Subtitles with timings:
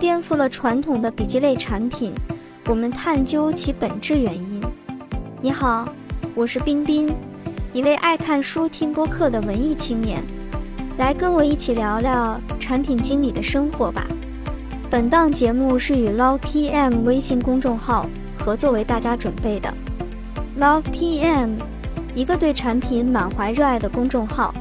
[0.00, 2.14] 颠覆了传统的笔记类产品，
[2.68, 4.58] 我们探究其本质原因。
[5.42, 5.86] 你好，
[6.34, 7.14] 我是冰冰，
[7.74, 10.24] 一位爱看书、听播客的文艺青年，
[10.96, 14.06] 来跟我一起聊聊产品经理的生活吧。
[14.88, 19.70] 本档节目是与 Love PM 微信公众号合作为大家准备的。
[20.58, 21.58] Love PM，
[22.14, 24.54] 一个对产品满怀热爱的公众号。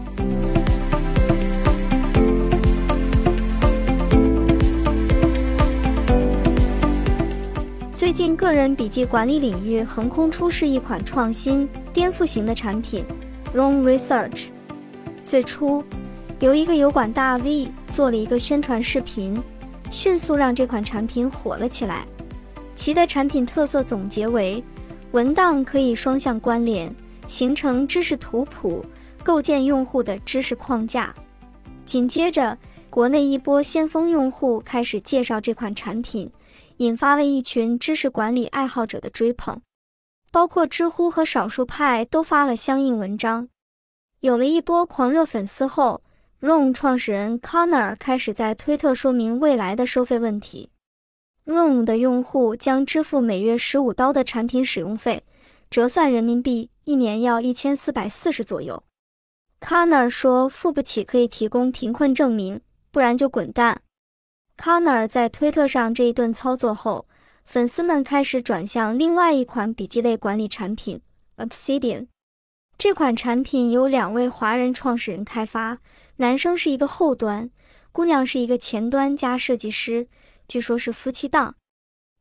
[8.10, 13.06] 最近，个人笔记管理领域横空出世一款创新、颠覆型的产品
[13.54, 14.48] r o m Research。
[15.24, 15.84] 最初，
[16.40, 19.40] 由一个油管大 V 做了一个宣传视频，
[19.92, 22.04] 迅速让这款产品火了起来。
[22.76, 24.64] 其的产品特色总结为：
[25.12, 26.92] 文档可以双向关联，
[27.28, 28.84] 形成知识图谱，
[29.24, 31.14] 构建用户的知识框架。
[31.86, 32.58] 紧接着，
[32.90, 36.28] 国内一波先锋用户开始介绍这款产品。
[36.80, 39.60] 引发了一群知识管理爱好者的追捧，
[40.32, 43.50] 包括知乎和少数派都发了相应文章。
[44.22, 46.02] 有了一波狂热粉丝后
[46.40, 50.70] ，Room 创始人 Connor 开始在推特说明未来的收费问题。
[51.44, 55.26] r o m 的用户将支付每月十五刀的产品使用费，
[55.70, 58.82] 折算人民币一年要一千四百四十左右。
[59.60, 63.82] Connor 说付不起可以提供贫困证明，不然就滚蛋。
[64.60, 67.08] Connor 在推特上这一顿操作后，
[67.46, 71.00] 粉丝们开始转向另外一款笔记类管理产品
[71.38, 72.08] Obsidian。
[72.78, 75.78] 这款产品由两位华人创始人开发，
[76.18, 77.50] 男生是一个后端，
[77.94, 80.10] 姑娘是一个前端加设计师，
[80.46, 81.56] 据说是夫妻档。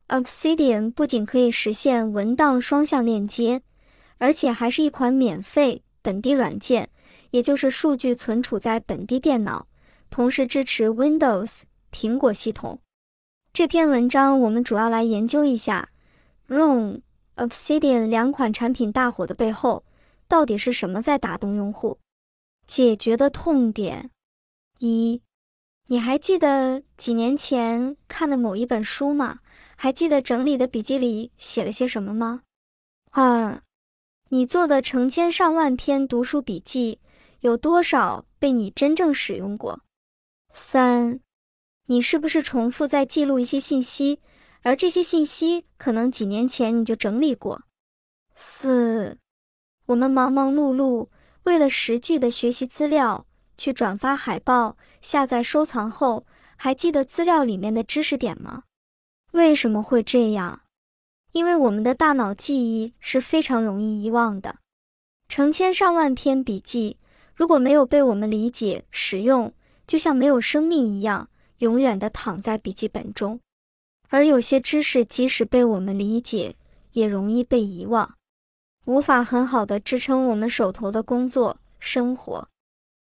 [0.07, 3.61] Obsidian 不仅可以实现文档双向链接，
[4.17, 6.89] 而且还是一款免费本地软件，
[7.31, 9.67] 也就是数据存储在本地电脑，
[10.09, 11.63] 同时支持 Windows。
[11.91, 12.79] 苹果系统
[13.51, 15.89] 这篇文章，我们主要来研究一下
[16.47, 16.97] r o m
[17.35, 19.83] Obsidian 两款产品大火的背后，
[20.27, 21.99] 到底是什么在打动用户，
[22.67, 24.11] 解决的痛点。
[24.79, 25.21] 一，
[25.87, 29.39] 你还记得几年前看的某一本书吗？
[29.75, 32.43] 还记得整理的笔记里写了些什么吗？
[33.11, 33.63] 二，
[34.29, 36.99] 你做的成千上万篇读书笔记，
[37.39, 39.81] 有多少被你真正使用过？
[40.53, 41.19] 三。
[41.91, 44.19] 你是不是重复在记录一些信息，
[44.61, 47.63] 而这些信息可能几年前你就整理过？
[48.35, 49.17] 四，
[49.87, 51.07] 我们忙忙碌碌
[51.45, 53.25] 为了十句的学习资料
[53.57, 58.65] 去转发海报、下载收藏后，还记得资料里面的知识点吗？
[59.31, 60.61] 为什么会这样？
[61.31, 64.57] 因为我们的大脑记忆是非常容易遗忘的。
[65.27, 66.97] 成千上万篇笔记
[67.33, 69.51] 如果没有被我们理解使用，
[69.87, 71.27] 就像没有生命一样。
[71.59, 73.39] 永远的躺在笔记本中，
[74.09, 76.55] 而有些知识即使被我们理解，
[76.91, 78.15] 也容易被遗忘，
[78.85, 82.49] 无法很好的支撑我们手头的工作生活。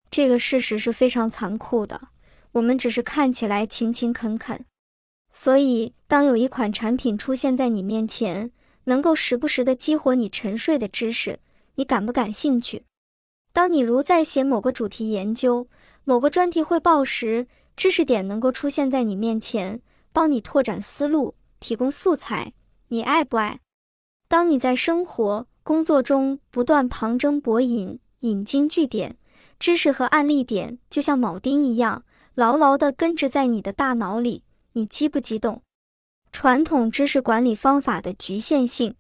[0.09, 2.09] 这个事实是非常残酷的。
[2.53, 4.63] 我们只是看起来勤勤恳恳，
[5.31, 8.51] 所以当有一款产品出现在你面前，
[8.83, 11.39] 能够时不时的激活你沉睡的知识，
[11.73, 12.83] 你感不感兴趣？
[13.51, 15.67] 当你如在写某个主题研究、
[16.03, 22.53] 某个专题汇报时，知识点能够出现在你面前，帮你拓展思路，提供素材，
[22.89, 23.59] 你爱不爱？
[24.27, 29.17] 当你在生活、工作中不断旁征博引、引经据典，
[29.59, 32.03] 知识和案例点就像铆钉一样，
[32.35, 35.61] 牢牢地根植在你的大脑里，你激不激动？
[36.31, 38.95] 传统知识管理方法的局限性，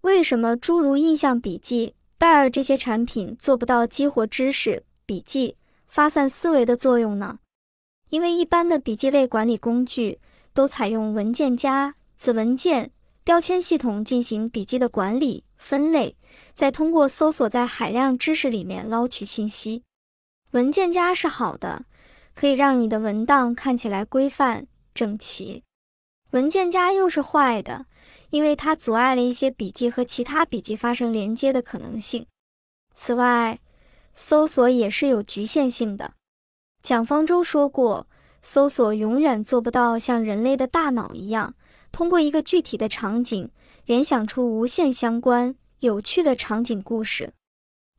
[0.00, 7.38] 为什么诸如印象笔记、拜尔这些产品做不到激活知识、笔记、发散思维的作用呢？
[8.08, 10.20] 因为一般的笔记类管理工具
[10.52, 12.90] 都采用文件夹、子文件、
[13.24, 16.16] 标签系统进行笔记的管理、分类，
[16.54, 19.82] 再通过搜索在海量知识里面捞取信息。
[20.52, 21.84] 文件夹是好的，
[22.34, 25.64] 可以让你的文档看起来规范整齐。
[26.30, 27.86] 文件夹又是坏的，
[28.30, 32.26] 因为它阻碍了一些笔记和其他笔记发生连接的可能性。
[32.92, 33.58] 此外，
[34.14, 36.12] 搜索也是有局限性的。
[36.84, 38.06] 蒋方舟说过，
[38.42, 41.54] 搜索永远做不到像人类的大脑一样，
[41.90, 43.50] 通过一个具体的场景
[43.86, 47.32] 联想出无限相关、有趣的场景故事。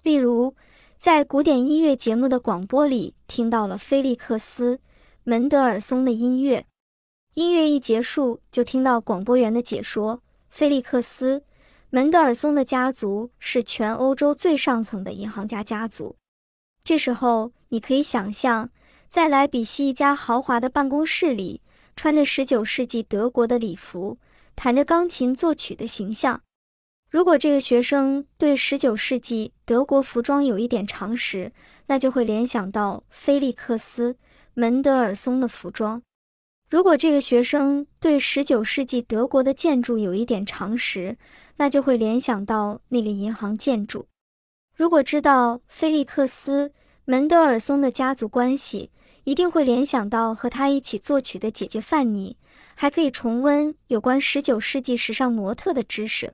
[0.04, 0.54] 例如，
[1.00, 4.76] 在古典音乐节目的广播里听到了菲利克斯·
[5.24, 6.68] 门德尔松的音乐，
[7.34, 10.22] 音乐一结束就听到广播员的解说：
[10.52, 11.40] 菲利克斯·
[11.90, 16.16] 门德尔松的家族是全欧洲最上层的银行家家族。
[16.86, 18.70] 这时候，你可以想象，
[19.10, 21.62] 在莱比锡一家豪华的办公室里，
[21.96, 24.20] 穿着19世纪德国的礼服，
[24.56, 26.42] 弹着钢琴作曲的形象。
[27.10, 31.52] 如果这个学生对19世纪德国服装有一点常识，
[31.88, 34.14] 那就会联想到菲利克斯·
[34.54, 36.04] 门德尔松的服装。
[36.70, 41.18] 如果这个学生对19世纪德国的建筑有一点常识，
[41.58, 44.06] 那就会联想到那个银行建筑。
[44.76, 46.68] 如果知道菲利克斯·
[47.06, 48.92] 门德尔松的家族关系，
[49.24, 52.36] 一定会联想到和他一起作曲的姐姐范妮，
[52.76, 56.34] 还可以重温有关19世纪时尚模特的知识。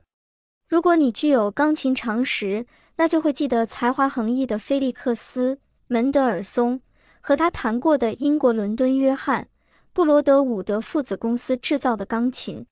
[0.68, 2.66] 如果你具有钢琴常识，
[2.96, 5.54] 那就会记得才华横溢的菲利克斯·
[5.86, 6.80] 门德尔松
[7.20, 9.46] 和他弹过的英国伦敦约翰。
[9.92, 12.66] 布罗德伍德父子公司制造的钢琴。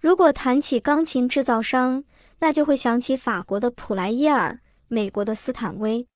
[0.00, 2.04] 如果谈起钢琴制造商，
[2.40, 4.58] 那就会想起法国的普莱耶尔、
[4.88, 6.06] 美国的斯坦威。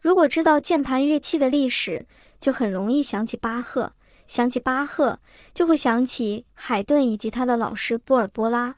[0.00, 2.06] 如果知道键盘乐器的历史，
[2.40, 3.92] 就很容易想起巴赫。
[4.26, 5.20] 想起巴赫，
[5.54, 8.76] 就会想起海顿以及他的老师波尔波拉。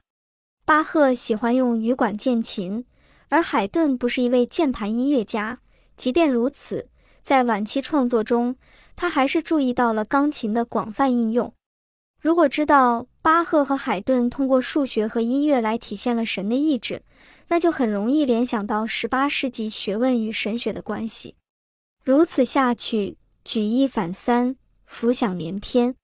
[0.66, 2.84] 巴赫喜欢用羽管键琴，
[3.30, 5.60] 而海顿不是一位键盘音乐家。
[5.96, 6.90] 即便如此，
[7.22, 8.56] 在晚期创作中，
[8.94, 11.54] 他还是注意到了钢琴的广泛应用。
[12.20, 17.02] 如果知道巴赫和海顿通过数学和音乐来体现了神的意志，
[17.48, 21.34] 那就很容易联想到18世纪学问与神学的关系。
[22.02, 25.94] 如此下去，举一反三，浮想联翩。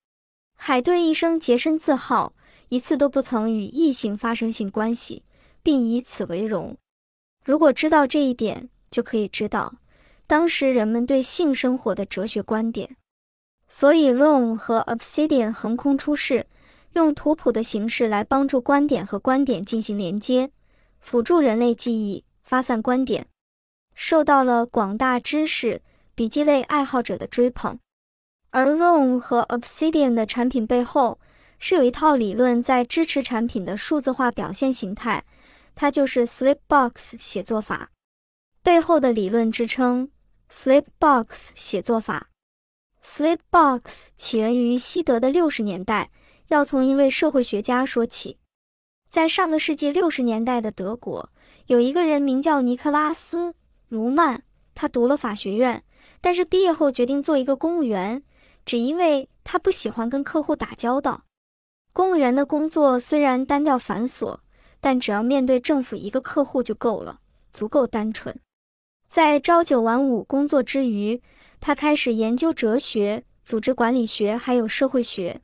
[0.59, 2.35] 海顿一生洁身自好，
[2.69, 5.23] 一次都不曾与异性发生性关系，
[5.63, 6.77] 并以此为荣。
[7.43, 9.77] 如果知道这一点，就可以知道。
[10.27, 12.99] 当时人们对性生活的哲学观点，
[13.67, 16.47] 所以 Room 和 Obsidian 横空出世，
[16.95, 20.51] 用图谱的形式来帮助观点和观点进行连接，
[21.01, 23.27] 辅助人类记忆、发散观点，
[23.95, 25.83] 受到了广大知识
[26.15, 27.79] 笔记类爱好者的追捧。
[28.51, 31.19] 而 Room 和 Obsidian 的产品背后，
[31.59, 35.25] 是有一套理论在支持产品的数字化表现形态，
[35.75, 37.91] 它就是 Slipbox 写作法
[38.63, 40.09] 背后的理论支撑。
[40.49, 41.27] Slipbox
[41.57, 42.29] 写作法
[43.03, 43.81] ，Slipbox
[44.17, 46.11] 起源于西德的六十年代。
[46.49, 48.39] 要从一位社会学家说起，
[49.09, 51.31] 在上个世纪六十年代的德国，
[51.67, 53.51] 有一个人名叫尼克拉斯·
[53.89, 54.43] 卢曼。
[54.75, 55.85] 他读了法学院，
[56.21, 58.25] 但是毕业后决定做一个公务员，
[58.67, 61.23] 只因为他不喜欢跟客户打交道。
[61.93, 64.39] 公务员的工作虽然单调繁琐，
[64.81, 67.21] 但只要面对政府一个客户就够了，
[67.53, 68.37] 足够单纯。
[69.07, 71.23] 在朝九晚五工作之余，
[71.61, 75.41] 他开始研究哲学、组织管理学，还有社会学。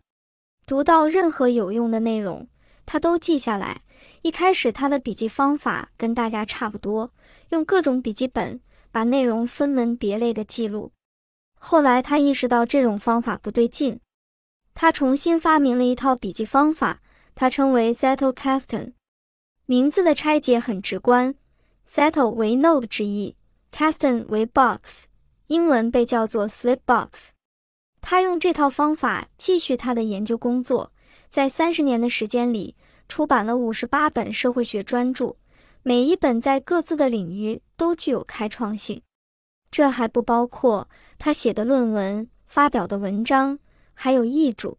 [0.71, 2.47] 读到任何有用的内容，
[2.87, 3.83] 他都记下来。
[4.23, 7.11] 一开始，他的笔记方法跟大家差不多，
[7.49, 8.61] 用各种笔记本
[8.93, 10.93] 把内容分门别类的记录。
[11.59, 13.99] 后来，他意识到这种方法不对劲，
[14.73, 17.01] 他重新发明了一套笔记方法，
[17.35, 18.93] 他称为 Settle Casten。
[19.67, 21.35] 名字的拆解很直观
[21.89, 23.35] ，Settle 为 Note 之意。
[23.73, 25.07] Kasten 为 box，
[25.49, 27.09] 英文被叫做 Slipbox。
[28.01, 30.93] 他用这套方法继续他的研究工作，
[31.29, 32.75] 在三十年的时间里
[33.09, 35.37] 出版了五十八本社会学专著，
[35.83, 39.03] 每一本在各自的领域都具有开创性。
[39.71, 40.89] 这还不包括
[41.19, 43.59] 他写的论文、发表的文章，
[43.95, 44.77] 还有译著。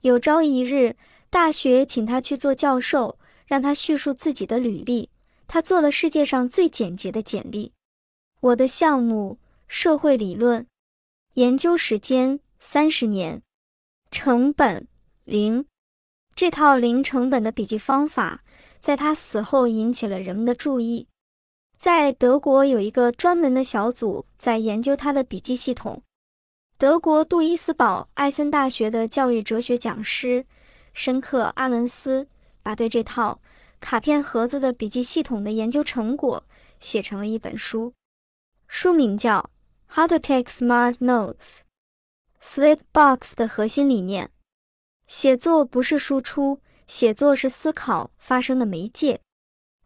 [0.00, 0.96] 有朝一日，
[1.30, 5.10] 大学请他去做教授，让他叙述自己的履历。
[5.46, 7.72] 他做了世界上最简洁的简历。
[8.40, 10.66] 我的项目：社会理论，
[11.34, 13.40] 研究时间三十年，
[14.10, 14.88] 成本
[15.22, 15.66] 零。
[16.34, 18.42] 这套零成本的笔记方法，
[18.80, 21.06] 在他死后引起了人们的注意。
[21.78, 26.02] 在德国有一个专门的小组在研究他的笔记系统。
[26.76, 30.44] 德国杜伊斯堡艾森大学的教育哲学讲师
[30.92, 32.26] 申克·阿伦斯，
[32.64, 33.40] 把对这套
[33.78, 36.44] 卡片盒子的笔记系统的研究成果
[36.80, 37.94] 写成了一本书。
[38.66, 39.48] 书名叫
[39.94, 41.36] 《How to Take Smart Notes》。
[42.48, 44.30] Slipbox 的核心理念：
[45.08, 49.20] 写作不是输出，写作是思考发生的媒介。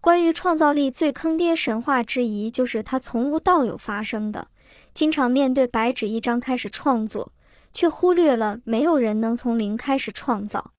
[0.00, 4.48] 关于创造力最坑爹神话之一，就是它从无到有发生的。
[4.92, 7.32] 经常面对白纸一张开始创作，
[7.72, 10.72] 却忽略了没有人能从零开始创造。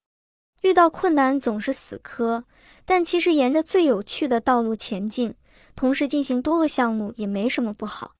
[0.61, 2.45] 遇到困难总是死磕，
[2.85, 5.33] 但其实沿着最有趣的道路前进。
[5.75, 8.13] 同时进行多个项目也没什么不好。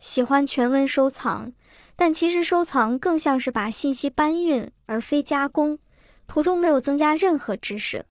[0.00, 1.52] 喜欢全文收藏，
[2.00, 5.78] 但其实收藏更像是把信息搬运，而非加工。
[6.26, 8.06] 途中没有增加任何知识。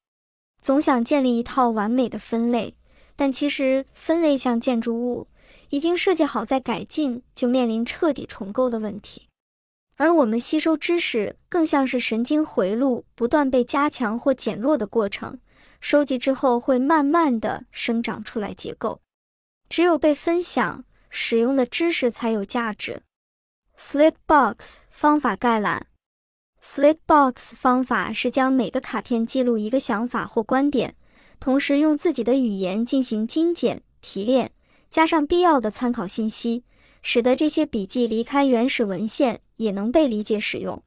[0.61, 2.75] 总想建立一套完美的分类，
[3.15, 5.25] 但其实分类像建筑物，
[5.69, 9.27] 已经设计好再改进，就面临彻底重构的问题。
[9.95, 15.39] 而我们吸收知识更像是神经回路不断被加强或减弱的过程，
[15.81, 19.01] 收集之后会慢慢的生长出来结构。
[19.67, 23.01] 只有被分享使用的知识才有价值。
[23.79, 24.57] Slipbox
[24.91, 25.87] 方法概览
[26.61, 30.95] ：Slipbox 方法是将每个卡片记录一个想法或观点，
[31.39, 34.51] 同时用自己的语言进行精简提炼，
[34.89, 36.65] 加上必要的参考信息。
[37.01, 40.83] 使得这些笔记离开原始文献也能被理解使用。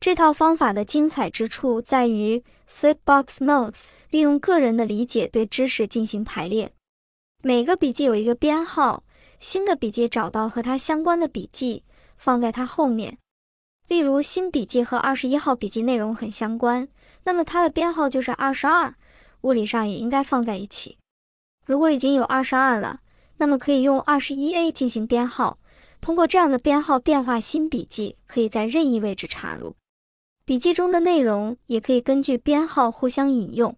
[0.00, 6.72] 这套方法的精彩之处在于，Slipbox Notes 利用个人的理解对知识进行排列。
[7.42, 9.04] 每个笔记有一个编号，
[9.38, 11.84] 新的笔记找到和它相关的笔记，
[12.16, 13.18] 放在它后面。
[13.88, 16.88] 例如，新笔记和二十一号笔记内容很相关，
[17.24, 18.94] 那么它的编号就是二十二，
[19.42, 20.98] 物理上也应该放在一起。
[21.66, 23.00] 如果已经有二十二了。
[23.36, 25.58] 那么可以用二十一 A 进行编号，
[26.00, 29.74] 通过这样的编号变化新笔记，可以在任意位置插入。
[30.44, 33.76] 笔记中的内容也可以根据编号互相引用，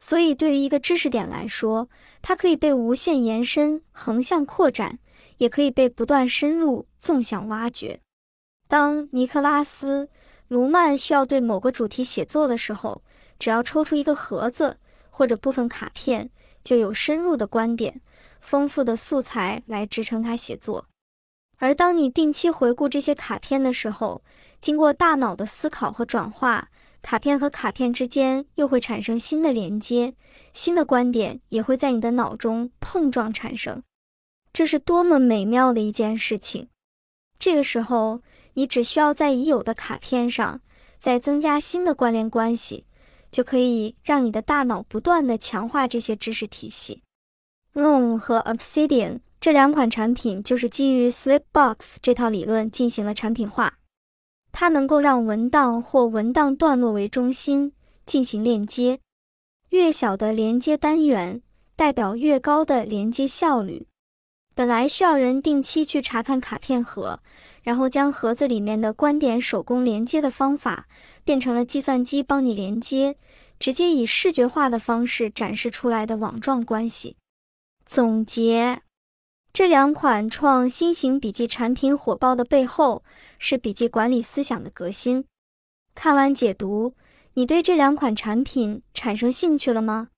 [0.00, 1.90] 所以对于一个知识点来说，
[2.22, 4.98] 它可以被无限延伸、横向扩展，
[5.38, 8.00] 也可以被不断深入、纵向挖掘。
[8.68, 10.04] 当尼克拉斯·
[10.48, 13.02] 卢曼需要对某个主题写作的时候，
[13.38, 14.78] 只要抽出一个盒子
[15.10, 16.30] 或者部分卡片，
[16.62, 18.00] 就有深入的观点。
[18.40, 20.86] 丰富的素材来支撑他写作，
[21.56, 24.22] 而当你定期回顾这些卡片的时候，
[24.60, 26.68] 经过大脑的思考和转化，
[27.02, 30.14] 卡片和卡片之间又会产生新的连接，
[30.52, 33.82] 新的观点也会在你的脑中碰撞产生。
[34.52, 36.68] 这是多么美妙的一件事情！
[37.38, 38.20] 这个时候，
[38.54, 40.60] 你只需要在已有的卡片上
[40.98, 42.84] 再增加新的关联关系，
[43.30, 47.02] 就可以让你的大脑不断的强化这些知识体系。
[47.74, 53.78] Room 和 Obsidian 这两款产品就是基于 Slipbox 这套理论进行了产品化。
[54.50, 57.72] 它能够让文档或文档段落为中心
[58.06, 58.98] 进行链接，
[59.68, 61.42] 越小的连接单元
[61.76, 63.86] 代表越高的连接效率。
[64.58, 67.20] 本来需要人定期去查看卡片盒，
[67.62, 70.88] 然后将盒子里面的观点手工连接的方法，
[71.22, 73.16] 变成了计算机帮你连接，
[73.60, 77.14] 直接以视觉化的方式展示出来的网状关系。
[77.86, 78.82] 总结，
[79.52, 83.04] 这两款创新型笔记产品火爆的背后，
[83.38, 85.24] 是笔记管理思想的革新。
[85.94, 86.94] 看完解读，
[87.34, 90.08] 你对这两款产品产生兴趣了吗？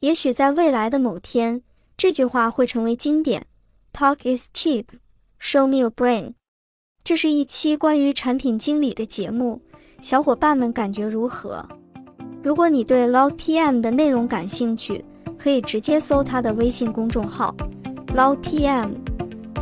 [0.00, 1.60] 也许在未来的某天，
[1.98, 3.46] 这句话会成为经典
[3.96, 4.84] ：“Talk is cheap,
[5.40, 6.34] show me your brain。”
[7.02, 9.62] 这是一期关于产品经理的节目，
[10.02, 11.66] 小伙伴们感觉如何？
[12.42, 15.02] 如果你对 Log PM 的内容感兴趣，
[15.38, 17.54] 可以直接搜他的微信公众号
[18.08, 18.90] “logpm”，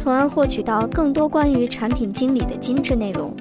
[0.01, 3.33] 从而获取到更多关于产品经理的精致内容。